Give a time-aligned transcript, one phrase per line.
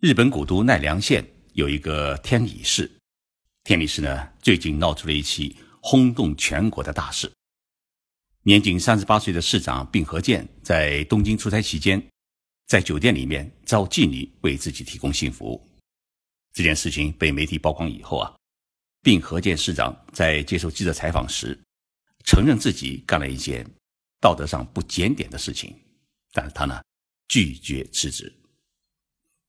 [0.00, 2.88] 日本古都奈良县有一个天理市，
[3.64, 7.28] 天理市呢最近闹出了一起轰动全国的大事。
[8.44, 12.00] 年仅三十八岁的市长并和健在东京出差期间，
[12.68, 15.68] 在酒店里面招妓女为自己提供性服务。
[16.54, 18.32] 这件事情被媒体曝光以后啊，
[19.02, 21.58] 并和健市长在接受记者采访时，
[22.24, 23.68] 承认自己干了一件
[24.20, 25.76] 道德上不检点的事情，
[26.32, 26.80] 但是他呢
[27.26, 28.32] 拒绝辞职。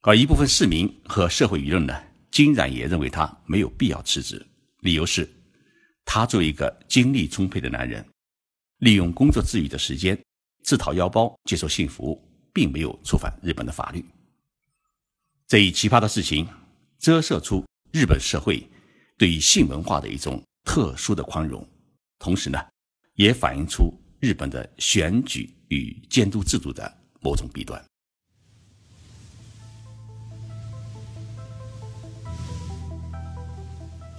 [0.02, 1.93] 而一部分市民和社会舆论呢，
[2.31, 4.45] 竟然也认为他没有必要辞职，
[4.80, 5.30] 理由是，
[6.05, 8.05] 他作为一个精力充沛的男人，
[8.77, 10.17] 利用工作之余的时间
[10.63, 14.04] 自掏腰包接受性服务，并没有触犯日本的法律。
[15.48, 16.48] 这一奇葩的事情，
[16.98, 18.66] 折射出日本社会
[19.18, 21.68] 对于性文化的一种特殊的宽容，
[22.20, 22.57] 同时呢，
[23.16, 27.84] 也反映出日本的选举与监督制度的某种弊端。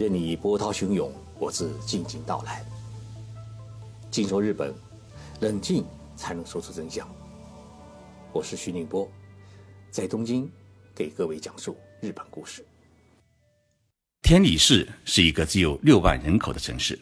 [0.01, 2.65] 任你波涛汹涌，我自静静到来。
[4.11, 4.75] 静说日本，
[5.41, 5.85] 冷静
[6.17, 7.07] 才能说出真相。
[8.33, 9.07] 我是徐宁波，
[9.91, 10.51] 在东京
[10.95, 12.65] 给各位讲述日本故事。
[14.23, 16.99] 天理市是一个只有六万人口的城市，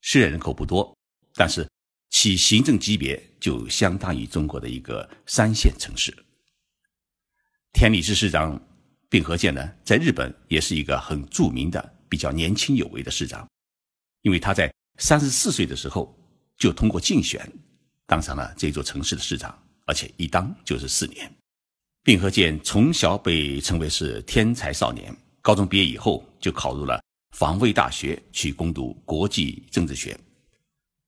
[0.00, 0.96] 虽然人口不多，
[1.34, 1.68] 但是
[2.08, 6.16] 其行政级别就相当于中国的一个三线城市。
[7.74, 8.58] 天理市市长
[9.10, 11.96] 并和健呢，在日本也是一个很著名的。
[12.12, 13.48] 比较年轻有为的市长，
[14.20, 16.14] 因为他在三十四岁的时候
[16.58, 17.50] 就通过竞选
[18.06, 21.34] 当上了这座城市的市长，而且一当就是四年。
[22.02, 27.02] 并和健从小被称为是天才少年，高中毕业以后就考入了
[27.34, 30.14] 防卫大学去攻读国际政治学，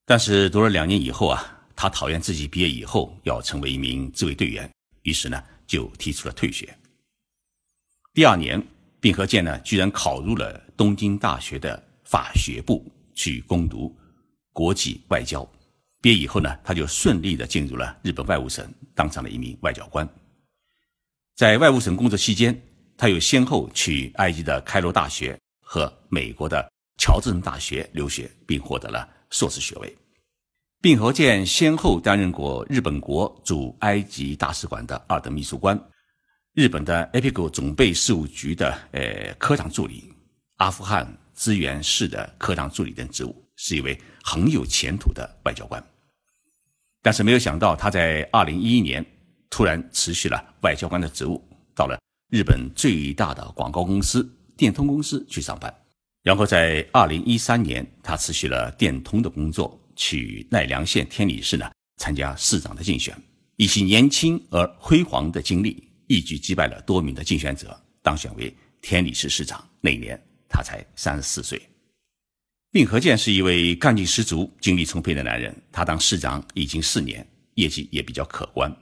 [0.07, 6.75] 但是读了两年以后啊，他讨厌自己毕业以后要成为一名自卫队员，于是呢就提出了退学。
[8.15, 8.59] 第二年。
[9.05, 13.95] 并和健呢，居然考入了东京大学的法学部去攻读
[14.51, 15.47] 国际外交。
[16.01, 20.09] 毕业以后呢，他就顺利的进入了日本外务省，当上了一名外交官。
[21.37, 22.59] 在外务省工作期间，
[22.97, 26.67] 他又先后去埃及的开罗大学和美国的
[26.97, 29.95] 乔治城大学留学，并获得了硕士学位。
[30.81, 35.79] 并和健先后担任过日本国驻埃及大使馆的二等秘书官。
[36.55, 40.15] 日本的 APEC 总备事务局的呃科长助理，
[40.59, 45.85] 阿富汗资源室的科长助理等职务，是一位很有前途的外交官。
[47.03, 49.05] 但是没有想到，他在二零一一年
[49.51, 51.45] 突然辞去了外交官的职务，
[51.75, 51.98] 到了
[52.31, 54.25] 日本最大的广告公司
[54.57, 55.75] 电通公司去上班。
[56.23, 63.13] 然后在二零一三年，他辞去了电通的工作，去奈良县天理市呢参加市长的竞选，
[63.57, 65.91] 以其年轻而辉煌的经历。
[66.07, 69.67] 一举击败了多名的竞选者，当选为天理市市长。
[69.81, 71.61] 那年他才三十四岁。
[72.70, 75.55] 并和健是一位干劲十足、精力充沛的男人。
[75.70, 78.75] 他当市长已经四年，业绩也比较可观，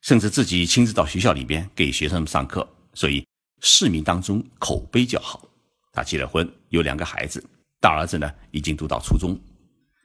[0.00, 3.22] 甚至自己亲自到学校里边给学生们上课，所以
[3.60, 5.46] 市民当中口碑较好。
[5.92, 7.44] 他结了婚，有两个孩子，
[7.78, 9.38] 大儿子呢已经读到初中，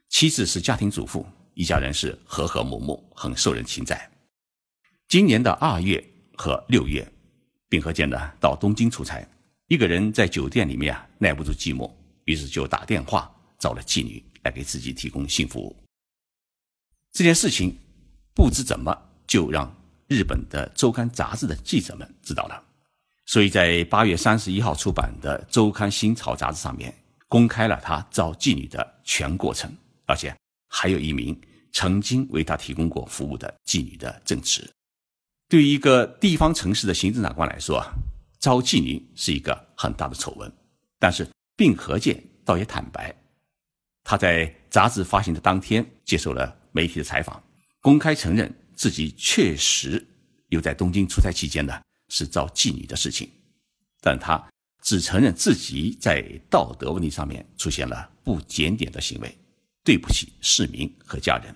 [0.09, 4.11] 妻子是家庭主妇，一家人是和和睦睦，很受人青睐。
[5.07, 6.03] 今年的二月。
[6.37, 7.05] 和六月，
[7.69, 9.25] 并和健呢到东京出差，
[9.67, 11.91] 一个人在酒店里面啊耐不住寂寞，
[12.25, 15.75] 于是就打电话找了妓女来给自己提供性服务。
[17.11, 17.75] 这件事情
[18.33, 19.73] 不知怎么就让
[20.07, 22.63] 日本的周刊杂志的记者们知道了，
[23.25, 26.93] 所以在八月三十一号出版的《周刊新潮》杂志上面
[27.27, 29.73] 公开了他招妓女的全过程，
[30.05, 30.35] 而且
[30.67, 31.39] 还有一名
[31.71, 34.69] 曾经为他提供过服务的妓女的证词。
[35.55, 37.87] 对于一个地方城市的行政长官来说啊，
[38.39, 40.51] 招妓女是一个很大的丑闻。
[40.99, 43.15] 但是并和健倒也坦白，
[44.03, 47.41] 他在杂志发行的当天接受了媒体的采访，
[47.79, 50.05] 公开承认自己确实
[50.49, 53.29] 有在东京出差期间呢是招妓女的事情，
[54.01, 54.45] 但他
[54.81, 59.37] 只承认自己在道德问题上面出现了不检点的行为，
[59.85, 61.55] 对不起市民和家人。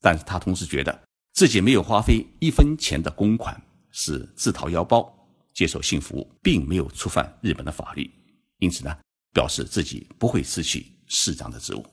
[0.00, 1.07] 但是他同时觉得。
[1.38, 3.62] 自己没有花费一分钱的公款，
[3.92, 5.08] 是自掏腰包
[5.54, 8.10] 接受性服务，并没有触犯日本的法律，
[8.58, 8.92] 因此呢，
[9.32, 11.86] 表示自己不会失去市长的职务。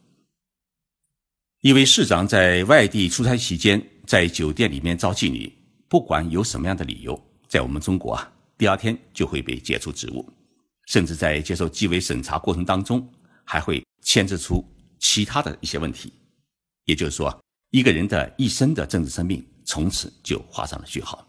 [1.62, 5.56] 一位市长在外地出差期间，在酒店里面招妓女，
[5.88, 7.16] 不管有什么样的理由，
[7.48, 10.28] 在我们中国啊，第二天就会被解除职务，
[10.88, 13.08] 甚至在接受纪委审查过程当中，
[13.44, 16.12] 还会牵制出其他的一些问题，
[16.86, 17.45] 也就是说。
[17.76, 21.28] 一个人的一生的政治生命从此就画上了句号。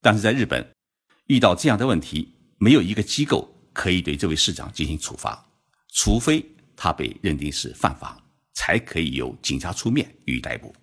[0.00, 0.68] 但是在日本，
[1.28, 5.46] 遇到这样的问题，没有一个机构可以对这位市长进行处罚，
[5.92, 8.20] 除非他被认定是犯法，
[8.54, 10.74] 才可以由警察出面予以逮捕。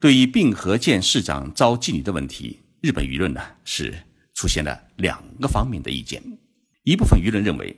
[0.00, 3.94] 对于并河健市长招妓女的问题，日本舆论呢是
[4.32, 6.22] 出现了两个方面的意见。
[6.84, 7.76] 一部分舆论认为，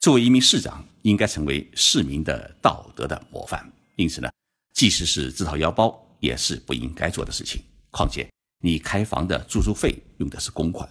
[0.00, 4.28] 作为一名市长，应该成为市民的道德的模范，因此呢，
[4.76, 7.62] 即使是自掏腰包，也是不应该做的事情。
[7.90, 8.30] 况且，
[8.60, 10.86] 你开房的住宿费用的是公款，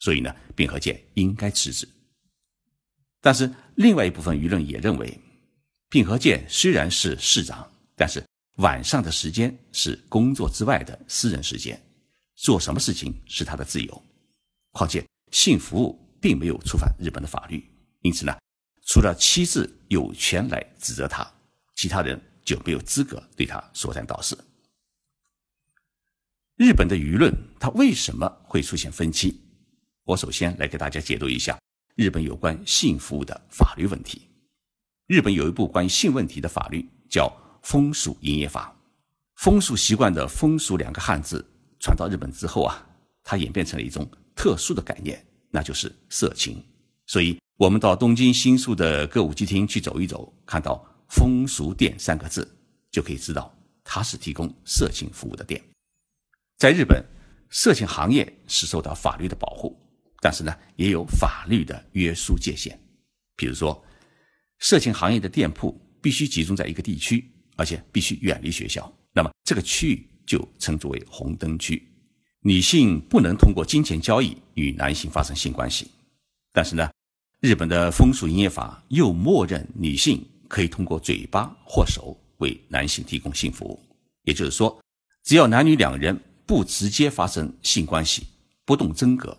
[0.00, 1.88] 所以呢，并河健应该辞职。
[3.22, 5.18] 但是，另外一部分舆论也认为，
[5.88, 7.66] 并河健虽然是市长，
[7.96, 8.22] 但是
[8.56, 11.82] 晚上的时间是工作之外的私人时间，
[12.36, 14.02] 做什么事情是他的自由。
[14.72, 17.66] 况且，性服务并没有触犯日本的法律，
[18.02, 18.36] 因此呢，
[18.84, 21.26] 除了妻子有权来指责他，
[21.76, 24.36] 其他人就没有资格对他说三道四。
[26.56, 29.40] 日本的舆论它为什么会出现分歧？
[30.04, 31.58] 我首先来给大家解读一下
[31.96, 34.28] 日本有关性服务的法律问题。
[35.06, 37.26] 日本有一部关于性问题的法律，叫
[37.66, 38.74] 《风俗营业法》。
[39.36, 41.44] 风俗习惯的“风俗”两个汉字
[41.80, 42.86] 传到日本之后啊，
[43.24, 46.62] 它演变成了一种特殊的概念，那就是色情。
[47.06, 52.50] 所以，我们到东京新宿的歌舞伎厅去走一走，看到“风俗店”三个字，
[52.90, 53.54] 就可以知道
[53.84, 55.62] 它是提供色情服务的店。
[56.56, 57.04] 在日本，
[57.50, 59.78] 色情行业是受到法律的保护，
[60.20, 62.78] 但是呢，也有法律的约束界限。
[63.36, 63.84] 比如说，
[64.60, 71.86] 色情行业的店铺必须集中在一个地区，而且必须远离学校，那么这个区域就称之为红灯区。
[72.40, 75.90] 女性不能通过金钱交易与男性发生性关系，
[76.52, 76.90] 但是呢，
[77.40, 83.82] 日本的风俗营业法又默认女性可以通过嘴巴或手为男性提供性服务。
[84.24, 84.78] 也就是说，
[85.24, 86.14] 只要男女两人。
[86.44, 88.26] 不直接发生性关系，
[88.66, 89.34] 不动真格，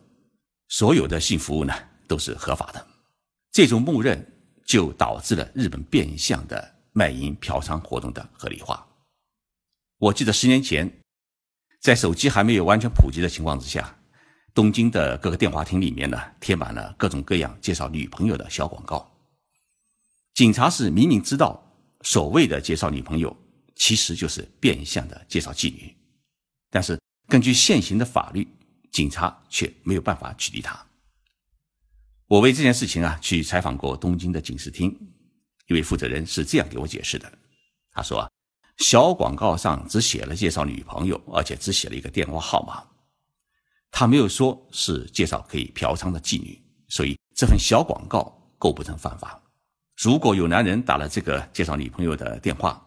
[0.69, 1.73] 所有的性服务呢
[2.07, 2.87] 都是合法的。
[3.51, 4.25] 这种默认
[4.65, 8.83] 就导致了日本变相的卖淫嫖娼活动的合理化。
[9.99, 10.91] 我记得十年前，
[11.81, 13.95] 在手机还没有完全普及的情况之下，
[14.53, 19.12] 东京的各个电话亭里面呢贴满了各种各样介绍女朋友的小广告。
[20.33, 21.63] 警察是明明知道
[22.01, 23.35] 所谓的介绍女朋友，
[23.75, 25.95] 其实就是变相的介绍妓女。
[26.71, 28.47] 但是根据现行的法律，
[28.91, 30.83] 警察却没有办法取缔他。
[32.25, 34.89] 我为这件事情啊去采访过东京的警视厅，
[35.67, 37.31] 一位负责人是这样给我解释的：
[37.91, 38.29] 他说啊，
[38.77, 42.83] 小广告上只写了介绍女朋友，而且只写了一个电话号码，
[43.91, 49.39] 他没有说是介绍可以嫖娼的妓女，所以这份小广告构不成犯法。
[50.03, 52.85] 如果有男人打了这个介绍女朋友的电话，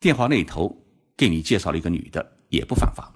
[0.00, 0.74] 电话那头
[1.14, 3.14] 给你介绍了一个女的，也不犯法。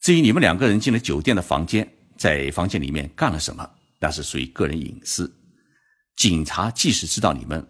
[0.00, 5.32] 至于你们两个人进了酒店的房间，在房间里面干了什么，那是属于个人隐私。
[6.16, 7.64] 警察即使知道你们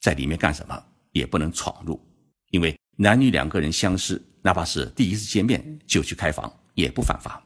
[0.00, 0.82] 在里面干什么，
[1.12, 2.00] 也不能闯入，
[2.48, 7.44] 因为男女两个人相识，哪怕是第一次见面就去开房，也不犯法。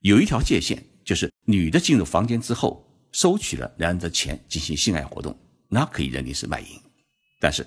[0.00, 5.38] 有一条界限，就是女的进入房间之后，收取了男人的钱进行性爱活动，
[5.74, 6.78] 那可以认定是卖淫。
[7.40, 7.66] 但是，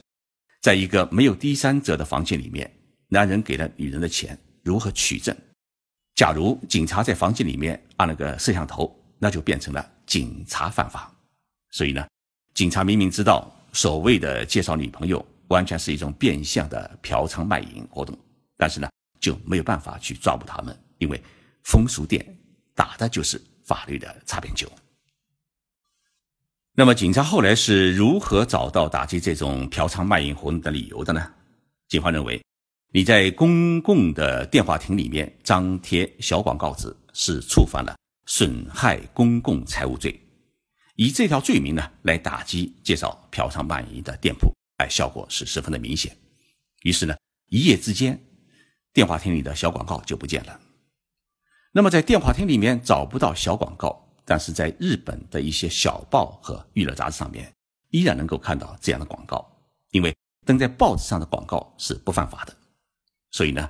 [0.62, 2.72] 在一个没有第三者的房间里面，
[3.08, 5.36] 男人给了女人的钱，如何取证？
[6.14, 11.12] 假如警察在房间里面按了个摄像头，那就变成了警察犯法。
[11.72, 12.08] 所以呢，
[12.54, 18.16] 警察明明知道所谓的介绍女朋友完全是一种变相的嫖娼卖淫活动，
[18.56, 18.88] 但是呢，
[19.20, 21.20] 就没有办法去抓捕他们，因为
[21.64, 22.24] 风俗店
[22.76, 24.72] 打的就是法律的擦边球。
[26.78, 31.32] 那么，警察后来是如何找到打击这种嫖娼卖淫活动的理由的呢？
[31.88, 32.42] 警方认为。
[32.92, 37.94] 你在公共的电话亭里面张贴小广告纸，是触犯了
[38.26, 40.18] 损害公共财物罪，
[40.96, 46.16] 以这条罪名呢来打击介绍嫖娼卖淫的店铺，哎，效果是十分的明显。
[46.84, 47.14] 于是呢，
[47.50, 48.18] 一夜之间，
[48.94, 50.58] 电话亭里的小广告就不见了。
[51.74, 57.54] 那么在电话亭里面找不到小广告，但是在日本的一些小报和娱乐杂志上面，
[57.92, 59.48] 依然能够看到这样的广告，
[59.92, 60.14] 因为
[60.46, 62.56] 登在报纸上的广告是不犯法的。
[63.32, 63.70] 所以呢，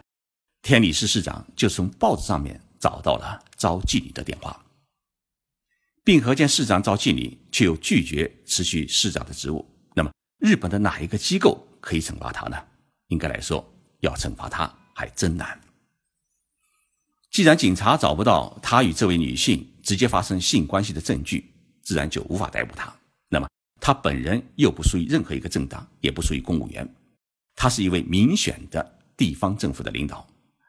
[0.62, 4.65] 天理市市长就从报纸上面找到了招妓女的电话，
[6.03, 9.65] 并和见市长招妓女，却又拒绝辞去市长的职务。
[9.93, 12.57] 那么，日本的哪一个机构可以惩罚他呢？
[13.07, 13.63] 应该来说，
[14.00, 15.59] 要惩罚他还真难。
[17.36, 22.96] 既然警察找不到他与这位女性直接发生性关系的证据，自然就无法逮捕他。
[23.27, 23.50] 那么，
[23.82, 26.89] 他本人又不属于任何一个政党，也不属于公务员，
[27.54, 29.00] 他是一位民选的。
[29.18, 30.25] 地方政府的领导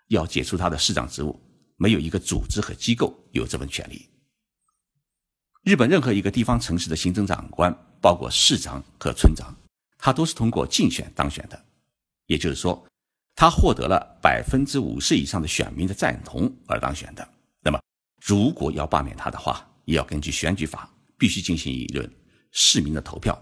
[0.09, 1.41] 要解除他的市长职务，
[1.77, 4.05] 没有一个组织和机构有这份权利。
[5.63, 9.55] 日本任何一个地方城市的行政长官，包括市长和村长，
[9.99, 11.65] 他都是通过竞选当选的，
[12.27, 12.85] 也就是说，
[13.37, 17.28] 他获得了百分之五十以上的选民的赞同而当选的。
[17.61, 17.78] 那么，
[18.25, 22.11] 如果要罢免他的话，也要根据选举法，必须进行一轮
[22.50, 23.40] 市民的投票，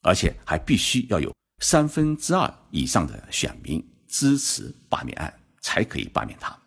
[0.00, 1.30] 而且还必须要有
[1.60, 6.58] 三分之二以上的选民支持罢免案，才可以罢免他。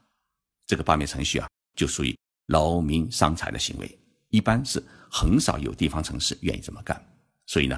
[0.68, 2.15] 这个罢免程序啊，就属于
[2.46, 4.00] 劳民伤财的行为。
[4.30, 7.03] 一般是很少有地方城市愿意这么干，
[7.48, 7.77] 所以呢，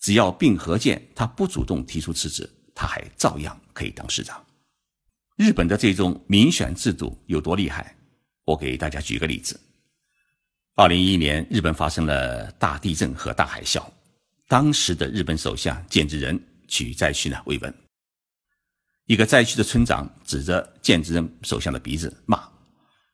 [0.00, 4.40] 只要并和建他不主动提出辞职，他还照样可以当市长。
[5.34, 7.92] 日本的这种民选制度有多厉害？
[8.44, 9.58] 我给大家举个例子：
[10.76, 13.84] 二零一一年，日本发生了大地震和大海啸，
[14.46, 17.74] 当时的日本首相菅直人去灾区呢慰问，
[19.06, 22.48] 一个灾区的村长指着菅直人首相的鼻子骂。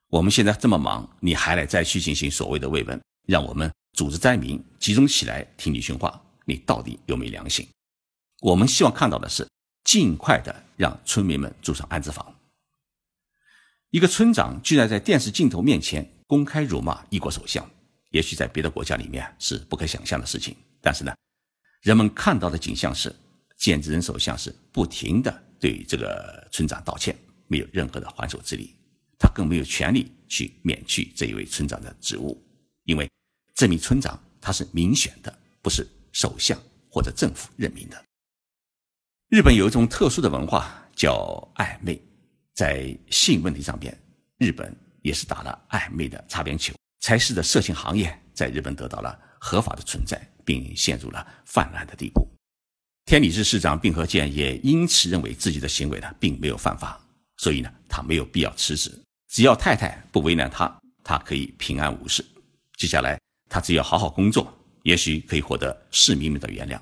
[0.09, 7.67] 我们现在这么忙，你还来灾区进行所谓的慰问，让我们组织灾民集中起来听你训话，你到底有没有良心？
[8.45, 9.49] 我们希望看到的是
[9.85, 12.39] 尽快的让村民们住上安置房。
[13.89, 17.67] 一个村长居然在电视镜头面前公开辱骂一国首相，
[18.11, 21.15] 也许在别的国家里面是不可想象的事情，但是呢，
[21.81, 23.09] 人们看到的景象是，
[23.59, 28.75] 菅直人首相是不停的对这个村长道歉，没有任何的还手之力。
[29.19, 32.39] 他更没有权利去免去这一位村长的职务，
[32.83, 33.11] 因为
[33.55, 36.61] 这名村长他是民选的，不是首相
[36.91, 38.05] 或者政府任命的。
[39.35, 41.13] 日本有一种特殊的文化叫
[41.57, 42.01] 暧昧，
[42.55, 43.93] 在性问题上边，
[44.39, 44.73] 日本
[45.03, 52.25] 也是打了暧昧的擦边球，才使得色情行业在日本得到了合法的存在，并陷入了泛滥的地步。
[53.07, 57.05] 天理市市长并和健也因此认为自己的行为呢并没有犯法，
[57.39, 58.89] 所以呢他没有必要辞职。
[59.27, 60.73] 只要太太不为难他，
[61.03, 62.25] 他可以平安无事。
[62.77, 63.19] 接下来，
[63.51, 66.79] 他只要好好工作，也许可以获得市民们的原谅。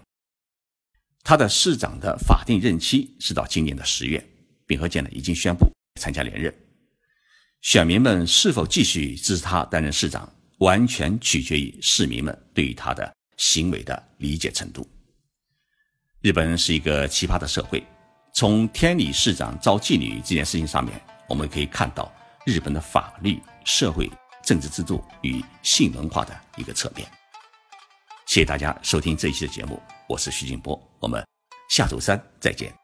[1.25, 4.25] 他的市长的法定任期是到今年的十月，
[4.67, 6.53] 并和健呢已经宣布参加连任。
[7.61, 14.89] 选民们是否继续支持他担任市长，完全取决于市民们对于他的行为的理解程度。
[16.21, 17.85] 日本是一个奇葩的社会，
[18.35, 22.13] 从天理市长招妓女这件事情上面，我们可以看到。
[22.45, 24.11] 日本的法律、社会、
[24.43, 27.09] 政治制度与性文化的一个侧面。
[28.27, 29.81] 谢谢大家收听这一期的节目，
[30.13, 31.27] 我是徐静波，我们
[31.71, 32.82] 下周三再见。